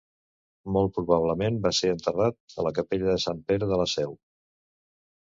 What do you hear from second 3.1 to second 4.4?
de Sant Pere de la Seu.